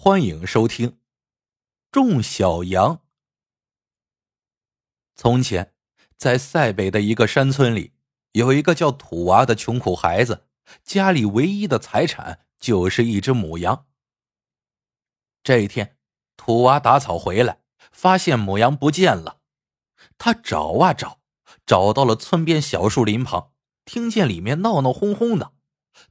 [0.00, 0.90] 欢迎收听
[1.90, 2.96] 《种小羊》。
[5.16, 5.74] 从前，
[6.16, 7.94] 在塞北的一个山村里，
[8.30, 10.46] 有一个叫土娃的穷苦孩子，
[10.84, 13.86] 家里唯一的财产就是一只母羊。
[15.42, 15.98] 这一天，
[16.36, 19.40] 土娃打草回来，发现母羊不见了。
[20.16, 21.18] 他找啊找，
[21.66, 23.52] 找到了村边小树林旁，
[23.84, 25.54] 听见里面闹闹哄哄的。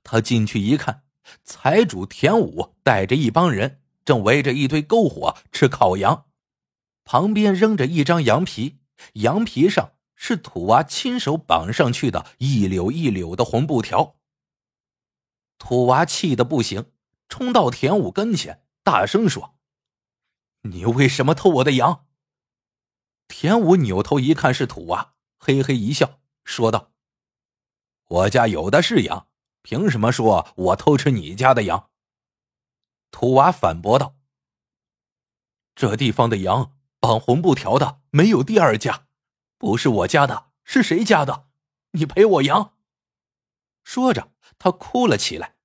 [0.04, 1.06] 他进去一看。
[1.44, 6.26] 财主田武带着一帮人正围着一堆篝火吃烤羊，
[7.04, 8.80] 旁边扔着一张羊皮，
[9.14, 14.16] 羊皮上是土娃亲手绑上去的一绺一绺的红布条。
[15.58, 16.92] 土娃气得不行，
[17.28, 19.56] 冲到田武跟前，大声说
[20.64, 22.06] ：“你为什么偷我的羊？”
[23.28, 26.92] 田武扭头一看是土娃，嘿嘿一笑，说道
[28.08, 29.28] ：“我家有的是羊。”
[29.70, 31.90] 凭什么说我偷吃你家的羊？
[33.12, 34.16] 土娃反驳道
[35.76, 39.08] ：“这地方的羊绑红布条的没有第二家，
[39.58, 41.50] 不是我家的，是谁家的？
[41.92, 42.78] 你赔我羊！”
[43.84, 45.58] 说着，他哭了起来。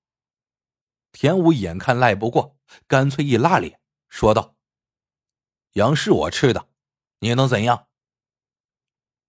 [1.12, 4.56] 田武眼看赖不过，干脆一拉脸，说道
[5.74, 6.68] ：“羊是我吃的，
[7.20, 7.86] 你能怎样？”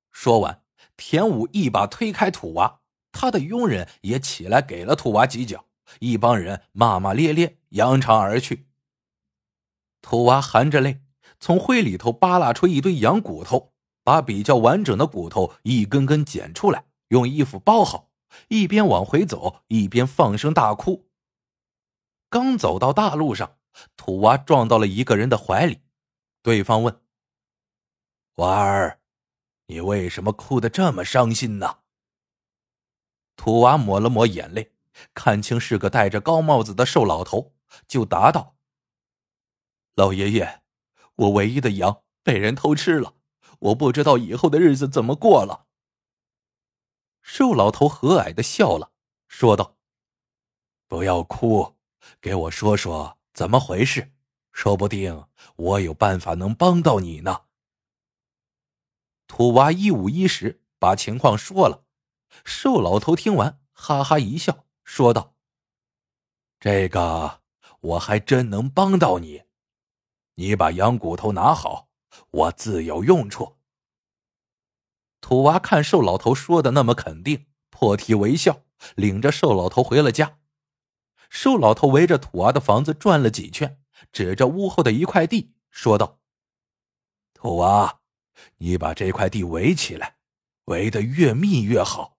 [0.09, 0.65] 说完，
[0.97, 2.79] 田武一把推开土娃。
[3.13, 5.65] 他的佣人也起来给了土娃几脚，
[6.01, 8.67] 一帮人骂骂咧咧，扬长而去。
[10.01, 11.01] 土娃含着泪
[11.39, 13.71] 从灰里头扒拉出一堆羊骨头，
[14.03, 18.11] 把比较完整的骨头一根根捡出来，用衣服包好，
[18.49, 21.07] 一边往回走，一边放声大哭。
[22.29, 23.57] 刚走到大路上，
[23.95, 25.81] 土娃撞到了一个人的怀里，
[26.41, 26.99] 对方问
[28.37, 28.99] ：“娃儿，
[29.67, 31.77] 你为什么哭得这么伤心呢？”
[33.43, 34.71] 土娃抹了抹眼泪，
[35.13, 37.53] 看清是个戴着高帽子的瘦老头，
[37.89, 38.55] 就答道
[39.95, 40.61] ：“老爷爷，
[41.15, 43.15] 我唯一的羊被人偷吃了，
[43.59, 45.65] 我不知道以后的日子怎么过了。”
[47.21, 48.93] 瘦老头和蔼的笑了，
[49.27, 49.75] 说道
[50.87, 51.75] ：“不要哭，
[52.21, 54.13] 给我说说怎么回事，
[54.53, 55.27] 说不定
[55.57, 57.41] 我有办法能帮到你呢。”
[59.27, 61.83] 土娃一五一十把情况说了。
[62.43, 65.35] 瘦老头听完，哈哈一笑，说道
[66.59, 67.41] ：“这个
[67.79, 69.43] 我还真能帮到你。
[70.35, 71.89] 你把羊骨头拿好，
[72.31, 73.57] 我自有用处。”
[75.21, 78.63] 土娃看瘦老头说的那么肯定，破涕为笑，
[78.95, 80.39] 领着瘦老头回了家。
[81.29, 86.19] 瘦老头围着土娃的房子转了几圈，指着屋后的一块地，说道
[87.33, 88.01] ：“土娃，
[88.57, 90.17] 你把这块地围起来，
[90.65, 92.17] 围得越密越好。”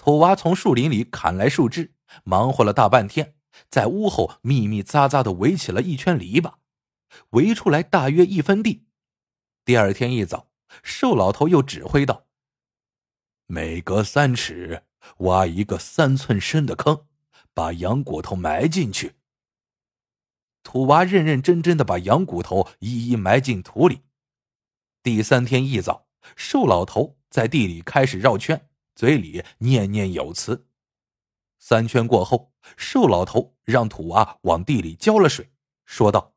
[0.00, 1.92] 土娃从树林里砍来树枝，
[2.24, 3.34] 忙活了大半天，
[3.68, 6.54] 在屋后密密匝匝的围起了一圈篱笆，
[7.32, 8.86] 围出来大约一分地。
[9.62, 10.48] 第二天一早，
[10.82, 12.24] 瘦老头又指挥道
[13.44, 14.84] ：“每隔三尺
[15.18, 17.04] 挖一个三寸深的坑，
[17.52, 19.16] 把羊骨头埋进去。”
[20.64, 24.00] 土娃认认真真的把羊骨头一一埋进土里。
[25.02, 28.69] 第三天一早，瘦老头在地里开始绕圈。
[29.00, 30.68] 嘴里念念有词，
[31.58, 35.50] 三圈过后，瘦老头让土娃往地里浇了水，
[35.86, 36.34] 说道：“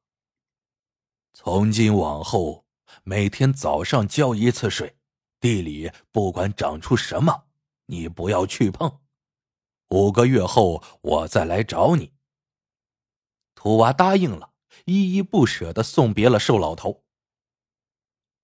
[1.35, 2.65] 从今往后，
[3.03, 4.95] 每天早上浇一次水，
[5.41, 7.47] 地里不管长出什么，
[7.87, 9.01] 你不要去碰。
[9.89, 12.13] 五个月后，我再来找你。”
[13.55, 14.53] 土娃答应了，
[14.85, 17.03] 依依不舍的送别了瘦老头。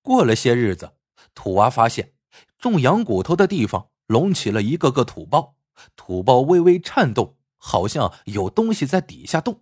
[0.02, 0.98] 过了些日子，
[1.34, 2.18] 土娃发现
[2.58, 3.92] 种羊骨头的地方。
[4.10, 5.56] 隆起了一个个土包，
[5.96, 9.62] 土包微微颤动，好像有东西在底下动。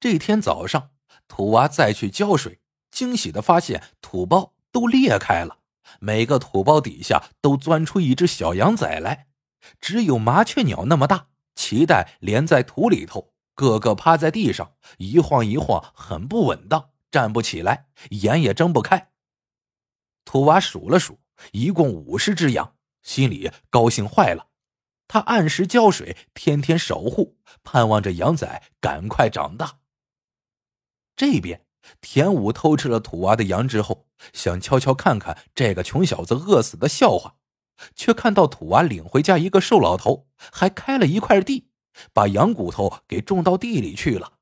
[0.00, 0.90] 这天早上，
[1.28, 2.58] 土娃再去浇水，
[2.90, 5.58] 惊喜的发现土包都裂开了，
[6.00, 9.28] 每个土包底下都钻出一只小羊崽来，
[9.80, 19.12] 只有麻雀鸟那么大，脐带连在土里头，个个趴在地上，一晃一晃，很不稳当，站不起来，眼也睁不开。
[20.24, 21.20] 土娃数了数，
[21.52, 22.72] 一共五十只羊。
[23.06, 24.48] 心里高兴坏了，
[25.06, 29.78] 他按时浇水，天天守护，盼望着羊崽赶快长大。
[31.14, 31.64] 这边
[32.00, 37.36] 田武偷吃了土娃的羊之后，想悄悄看看这个穷小子饿死的笑话，
[37.94, 41.70] 却看到土娃领回家一个瘦老头，还开了一块地，
[42.12, 44.38] 把羊骨头给种到地里去了。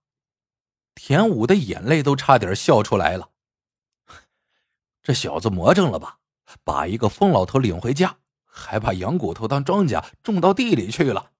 [0.94, 3.28] 田武的眼泪都差点笑出来了，
[5.02, 6.20] 这小子魔怔了吧？
[6.64, 8.20] 把一个疯老头领回家。
[8.56, 11.32] 还把羊骨头当庄稼种到地里去了。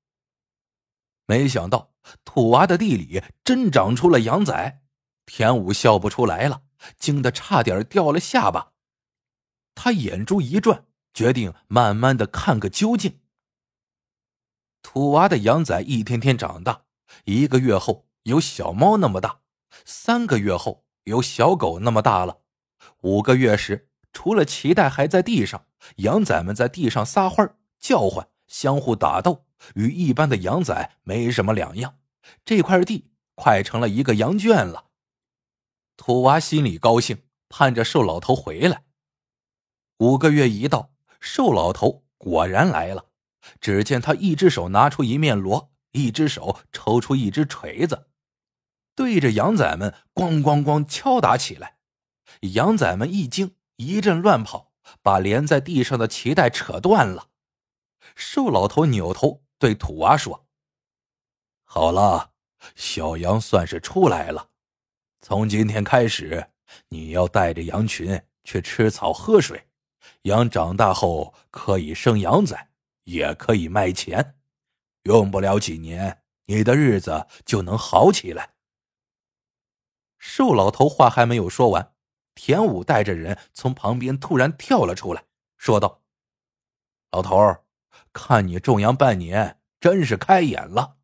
[1.27, 1.95] 没想到
[2.25, 4.83] 土娃的地里真长出了羊崽，
[5.25, 6.63] 田武笑不出来了，
[6.99, 8.73] 惊得差点掉了下巴。
[9.75, 13.21] 他眼珠一转，决定慢慢的看个究竟。
[14.83, 16.83] 土娃的羊崽一天天长大，
[17.25, 19.41] 一个月后有小猫那么大，
[19.85, 22.41] 三个月后有小狗那么大了，
[23.01, 25.67] 五个月时，除了脐带还在地上，
[25.97, 29.45] 羊崽们在地上撒欢叫唤，相互打斗。
[29.75, 31.99] 与一般的羊崽没什么两样，
[32.45, 34.87] 这块地快成了一个羊圈了。
[35.97, 38.85] 土娃心里高兴，盼着瘦老头回来。
[39.99, 43.07] 五个月一到，瘦老头果然来了。
[43.61, 48.09] 只见他一只手拿出一面锣，一只手抽出一只锤子，
[48.95, 51.77] 对着羊崽们咣咣咣敲打起来。
[52.41, 54.73] 羊崽们一惊，一阵乱跑，
[55.03, 57.29] 把连在地上的脐带扯断了。
[58.15, 59.43] 瘦老头扭头。
[59.57, 60.47] 对土娃说
[61.65, 62.33] ：“好了，
[62.75, 64.51] 小羊算是出来了。
[65.23, 66.51] 从今天开始，
[66.89, 69.69] 你要带着羊群去吃草喝水。
[70.23, 72.69] 羊长大后可以生羊崽，
[73.05, 74.39] 也可以卖钱。
[75.05, 78.55] 用不了几年，你的日子就能好起来。”
[80.19, 81.94] 瘦老头话还没有说完，
[82.35, 85.25] 田武带着人从旁边突然跳了出来，
[85.57, 86.03] 说道
[87.13, 87.63] ：“老头儿。”
[88.13, 90.99] 看你种羊半年，真是开眼了。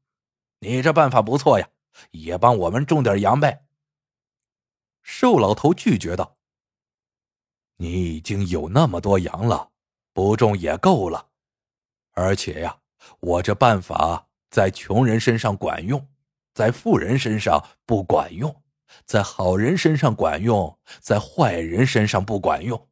[0.61, 1.69] 你这办法不错呀，
[2.13, 3.65] 也帮我们种点羊呗。
[5.03, 6.37] 瘦老头拒绝道
[7.79, 9.71] ：“你已经有那么多羊了，
[10.13, 11.31] 不种也够了。
[12.13, 12.79] 而且呀，
[13.19, 16.09] 我这办法在穷人身上管用，
[16.55, 18.63] 在富人身上不管用，
[19.05, 22.89] 在好人身上管用，在坏人身上不管用。”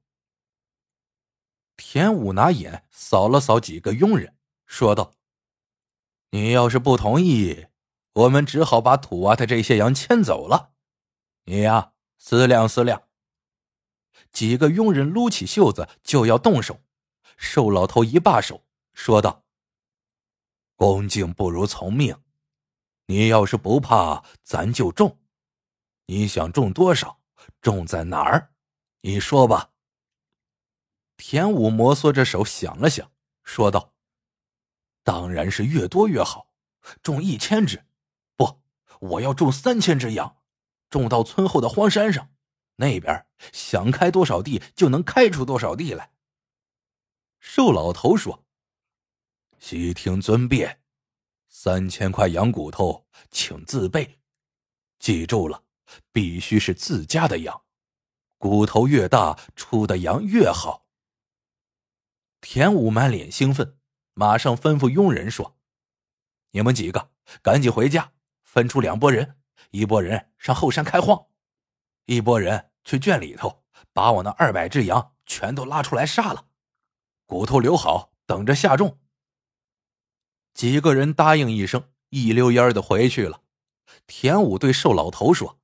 [1.77, 4.37] 田武拿眼扫了扫几个佣人，
[4.67, 5.15] 说道
[6.31, 7.67] ：“你要是不同意，
[8.13, 10.73] 我们只好把土娃的这些羊牵走了。
[11.45, 13.05] 你呀，思量思量。”
[14.33, 16.83] 几个佣人撸起袖子就要动手，
[17.37, 19.45] 瘦老头一罢手，说道
[20.75, 22.21] ：“恭敬不如从命。
[23.07, 25.18] 你要是不怕，咱就种。
[26.11, 27.21] 你想种多少？
[27.61, 28.55] 种在哪儿？
[29.03, 29.73] 你说吧。”
[31.19, 33.13] 田武摩挲着手想了想，
[33.45, 33.93] 说道
[35.05, 36.51] ：“当然是越多越好，
[37.03, 37.85] 种一千只，
[38.37, 38.63] 不，
[39.01, 40.39] 我要种三千只羊，
[40.89, 42.31] 种到村后的荒山上，
[42.77, 46.13] 那边想开多少地就能开出多少地来。”
[47.39, 48.47] 瘦老头说
[49.59, 50.81] ：“悉听尊便，
[51.49, 54.19] 三千块羊骨头，请自备。
[54.99, 55.65] 记住了，
[56.13, 57.63] 必须是自家的羊，
[58.37, 60.87] 骨头越大，出的羊越好。”
[62.41, 63.79] 田武满脸兴奋，
[64.15, 65.57] 马上吩咐佣人说
[66.53, 67.11] ：“你们几个
[67.43, 68.13] 赶紧回家，
[68.43, 69.39] 分出两拨人，
[69.71, 71.27] 一拨人上后山开荒，
[72.07, 76.47] 一拨人去圈里头把我那二百只羊全都拉出来杀了，
[77.27, 79.01] 骨头留好，等着下种。”
[80.55, 83.43] 几个人答应一声，一溜烟的回去了。
[84.07, 85.61] 田武对瘦老头说：“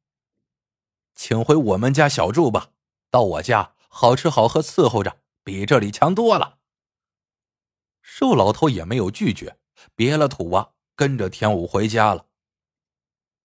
[1.15, 2.71] 请回我们家小住吧，
[3.11, 6.59] 到我家好吃好喝伺候着，比这里强多了。”
[8.03, 9.59] 瘦老头也没有拒绝，
[9.95, 12.27] 别了土娃，跟着田武回家了。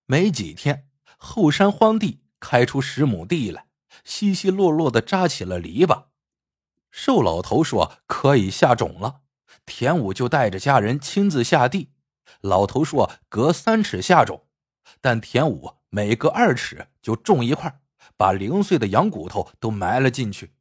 [0.06, 3.68] 没几天，后山荒地开出十亩地来，
[4.04, 6.06] 稀稀落落的扎起了篱笆。
[6.92, 9.22] 瘦老头说可以下种了，
[9.66, 11.94] 田武就带着家人亲自下地。
[12.42, 14.48] 老头说隔三尺下种，
[15.00, 17.82] 但田武每隔二尺就种一块，
[18.18, 20.54] 把零碎的羊骨头都埋了进去。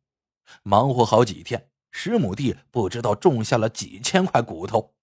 [0.63, 1.71] 忙活好几天。
[1.91, 4.95] 十亩地不知道种下了几千块骨头。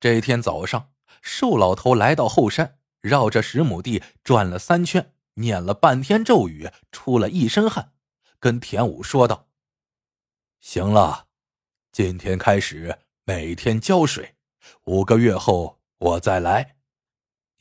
[0.00, 7.92] 这天早上，瘦老头来到后山，绕着十亩地转了三圈，念了半天咒语，出了一身汗，
[8.38, 9.48] 跟田武说道
[10.60, 11.26] ：“行了，
[11.90, 14.36] 今天开始每天浇水，
[14.84, 16.71] 五个月后我再来。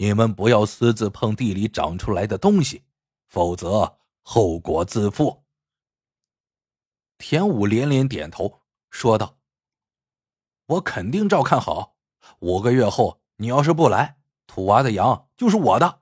[0.01, 2.84] 你们不要私自碰地里长出来的东西，
[3.27, 5.43] 否则后果自负。”
[7.20, 9.38] 田武连连点头，说道
[10.65, 11.98] ：“我肯定照看好。
[12.39, 14.17] 五个月后，你要是不来，
[14.48, 16.01] 土娃的羊就是我的。”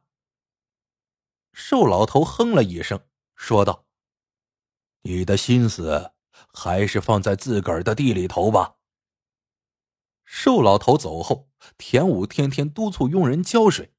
[1.51, 3.01] 瘦老头哼了一声，
[3.36, 3.86] 说道
[5.03, 6.13] ：“你的心思
[6.53, 8.77] 还是放在自个儿的地里头吧。”
[10.31, 13.93] 瘦老头走后，田武天天督促佣人浇水。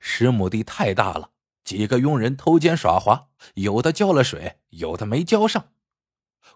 [0.00, 1.28] 十亩地太大了，
[1.62, 5.72] 几个佣人偷奸耍滑，有的浇了水，有的没浇上。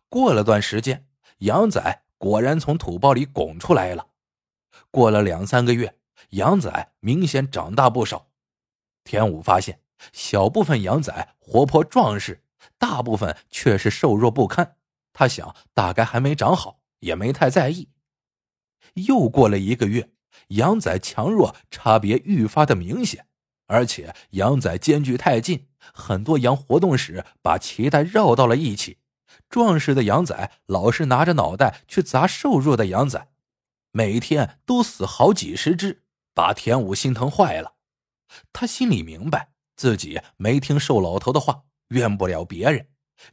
[0.09, 1.07] 过了段时间，
[1.41, 4.09] 羊仔果然从土包里拱出来了。
[4.91, 5.99] 过了两三个月，
[6.31, 8.29] 羊仔明显长大不少。
[9.05, 12.43] 田武发现，小部分羊仔活泼壮实，
[12.79, 14.77] 大部分却是瘦弱不堪。
[15.13, 17.91] 他想，大概还没长好，也没太在意。
[19.05, 20.11] 又过了一个月，
[20.49, 23.27] 羊崽强弱差别愈发的明显，
[23.67, 28.99] 而且羊崽间距太近，很多羊活动时把脐带绕到了一起。
[29.49, 33.29] 壮实的羊崽老是拿着脑袋去砸瘦弱的羊崽，
[33.93, 36.03] 每天都死好几十只，
[36.35, 37.75] 把田武心疼坏了。
[38.53, 42.89] 他心里明白自己没听瘦老头的话，怨不了别人，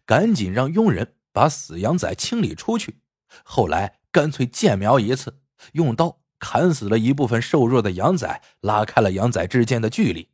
[0.06, 3.02] 赶紧让佣人把死羊崽清理出去。
[3.44, 5.42] 后来干脆见苗一次，
[5.74, 10.30] 用刀砍死了一部分瘦弱的羊仔，拉开了羊仔之间的距离。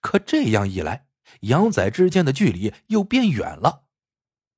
[0.00, 1.06] 可这样一来，
[1.42, 3.84] 羊仔之间的距离又变远了。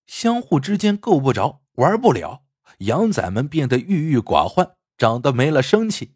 [0.06, 2.44] 相互之间够不着，玩不了，
[2.78, 6.14] 羊仔们变得郁郁寡欢，长得没了生气。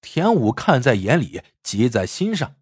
[0.00, 2.56] 田武看在眼里，急在心上。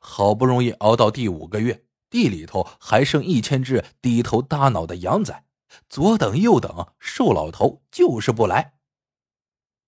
[0.00, 5.44] 好不容易熬到第五个月，地里头还剩一千只低头耷脑的羊仔，
[5.88, 8.74] 左等右等，瘦老头就是不来。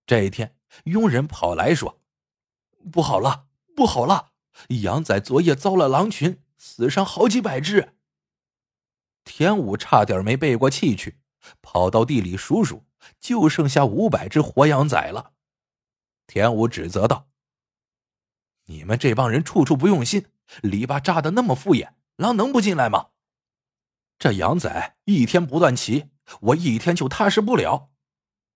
[0.08, 2.00] 这一天，佣人跑来说
[2.90, 4.30] ：“不好了，不好了！
[4.80, 7.94] 羊崽昨夜遭了狼群，死伤好几百只。”
[9.22, 11.18] 田武差点没背过气去，
[11.60, 12.86] 跑到地里数数，
[13.20, 15.34] 就剩下五百只活羊崽了。
[16.26, 17.28] 田武指责道
[18.64, 20.24] ：“你们这帮人处处不用心，
[20.62, 23.08] 篱笆扎的那么敷衍，狼能不进来吗？
[24.18, 26.08] 这羊崽一天不断齐，
[26.40, 27.90] 我一天就踏实不了。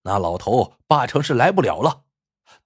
[0.02, 2.04] 那老头八成是来不了了，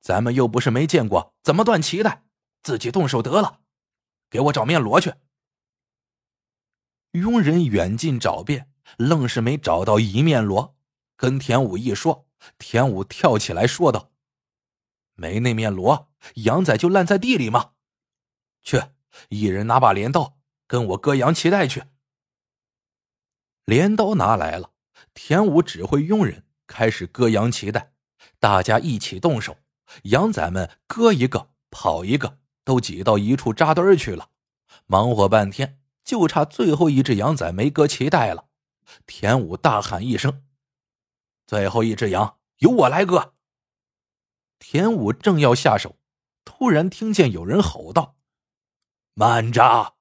[0.00, 2.25] 咱们又不是没见过，怎么断脐带？
[2.62, 3.61] 自己动手得了，
[4.28, 5.14] 给我找面锣去。”
[7.12, 10.76] 佣人远近找遍，愣是没找到一面锣。
[11.16, 12.26] 跟田武一说，
[12.59, 14.11] 田武跳起来说道
[15.16, 17.73] ：“没那面锣，羊崽就烂在地里吗？
[18.62, 18.83] 去，
[19.31, 21.85] 一人拿把镰刀，跟我割羊脐带去。”
[23.64, 24.73] 镰刀拿来了，
[25.14, 27.93] 田武指挥佣人开始割羊脐带，
[28.39, 29.59] 大家一起动手，
[30.05, 34.31] 羊崽们割一个跑一个，都挤到一处扎堆去了，
[34.87, 35.81] 忙活半天。
[36.05, 38.47] 就差最后一只羊崽没割脐带了，
[39.07, 40.45] 田武大喊一声
[41.49, 43.35] ：“最后一只羊由我来割。”
[44.61, 45.99] 田武正要下手，
[46.45, 48.15] 突然听见有人吼道
[49.15, 49.97] ：“慢着！”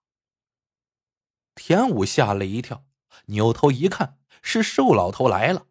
[1.56, 2.86] 田武吓了一跳，
[3.26, 5.66] 扭头一看，是瘦老头来了。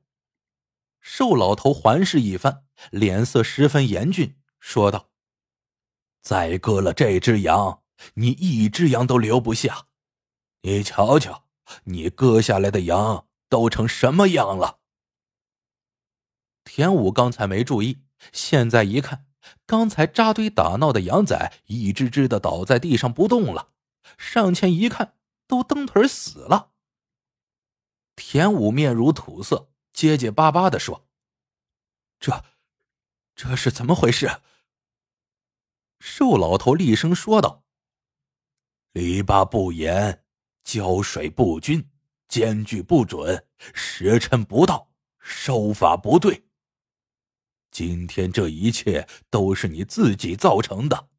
[1.06, 5.10] 瘦老头环视一番，脸色十分严峻，说道
[6.22, 7.82] ：“再割了这只羊，
[8.14, 9.88] 你一只羊都留不下。”
[10.62, 11.44] 你瞧瞧，
[11.84, 14.78] 你割下来的羊都成什么样了？
[16.64, 18.00] 田武刚才没注意，
[18.32, 19.26] 现在一看，
[19.66, 23.74] 刚才扎堆打闹的羊崽一只只的倒在地上不动了，
[24.16, 26.72] 上前一看，都蹬腿死了。
[28.16, 31.08] 田武面如土色，结结巴巴的说
[32.20, 32.44] ：“这，
[33.34, 34.42] 这是怎么回事？”
[36.00, 37.64] 瘦老头厉声说道
[38.92, 40.20] ：“篱笆不严。”
[40.64, 41.90] 浇水不均，
[42.26, 46.48] 间距不准，时辰不到，手法不对。
[47.70, 51.10] 今天这一切都是你自己造成的。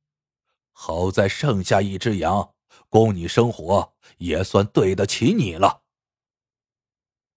[0.72, 2.56] 好在剩下一只羊，
[2.90, 5.84] 供你生活，也算对得起你了。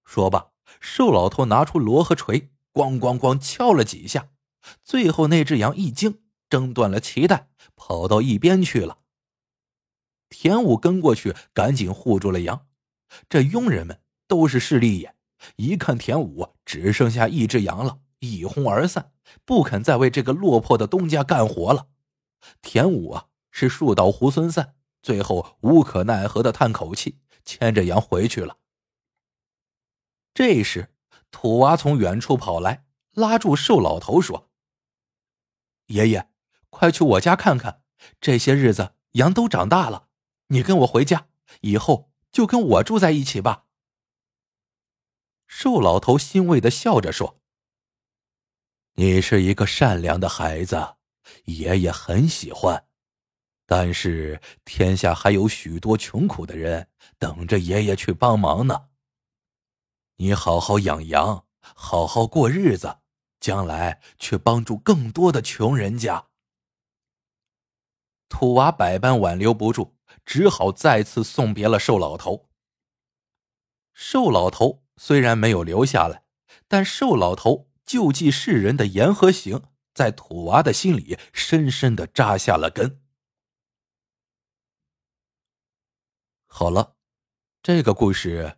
[0.06, 4.28] 说罢，瘦老头拿出锣和锤，咣咣咣敲了几下，
[4.84, 8.98] 最后那只羊一惊，挣断了脐带，跑到一边去了。
[10.28, 12.66] 田武跟过去，赶紧护住了羊。
[13.28, 15.14] 这佣人们都是势利眼，
[15.56, 19.12] 一看田武只剩下一只羊了，一哄而散，
[19.46, 21.86] 不肯再为这个落魄的东家干活了。
[22.60, 28.57] 田武啊，是树倒猢狲散，最后无可奈何的叹口气，牵着羊回去了。
[30.38, 30.94] 这时，
[31.32, 34.52] 土娃从远处跑来，拉住瘦老头说
[35.90, 36.30] ：“爷爷，
[36.70, 37.82] 快去我家看看，
[38.20, 40.06] 这些日子羊都长大了。”
[40.54, 41.26] 你跟我回家，
[41.62, 43.64] 以后就跟我住在一起吧。
[45.48, 47.40] 瘦老头欣慰的笑着说
[48.94, 50.94] ：“你是一个善良的孩子，
[51.46, 52.86] 爷爷很喜欢。
[53.66, 58.87] 但是天下还有许多穷苦的人等着爷爷去帮忙呢。
[60.18, 62.98] 你好好养羊，好好过日子，
[63.40, 66.28] 将来去帮助更多的穷人家。”
[68.28, 69.96] 土娃百般挽留不住。
[70.24, 72.50] 只好再次送别了瘦老头。
[73.94, 76.24] 瘦老头虽然没有留下来，
[76.66, 79.62] 但瘦老头救济世人的言和行，
[79.94, 83.02] 在土娃的心里深深的扎下了根。
[86.46, 86.96] 好了，
[87.62, 88.57] 这个故事